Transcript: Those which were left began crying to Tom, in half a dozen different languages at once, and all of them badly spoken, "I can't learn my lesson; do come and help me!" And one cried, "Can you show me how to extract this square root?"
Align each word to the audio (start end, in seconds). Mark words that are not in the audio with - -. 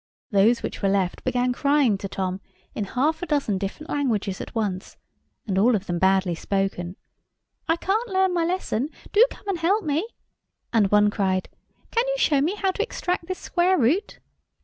Those 0.31 0.63
which 0.63 0.81
were 0.81 0.89
left 0.89 1.23
began 1.23 1.53
crying 1.53 1.95
to 1.99 2.07
Tom, 2.09 2.41
in 2.73 2.85
half 2.85 3.21
a 3.21 3.27
dozen 3.27 3.59
different 3.59 3.91
languages 3.91 4.41
at 4.41 4.55
once, 4.55 4.97
and 5.45 5.59
all 5.59 5.75
of 5.75 5.85
them 5.85 5.99
badly 5.99 6.33
spoken, 6.33 6.95
"I 7.67 7.75
can't 7.75 8.09
learn 8.09 8.33
my 8.33 8.43
lesson; 8.43 8.89
do 9.13 9.23
come 9.29 9.47
and 9.47 9.59
help 9.59 9.83
me!" 9.85 10.07
And 10.73 10.89
one 10.89 11.11
cried, 11.11 11.49
"Can 11.91 12.07
you 12.07 12.15
show 12.17 12.41
me 12.41 12.55
how 12.55 12.71
to 12.71 12.81
extract 12.81 13.27
this 13.27 13.37
square 13.37 13.77
root?" 13.77 14.17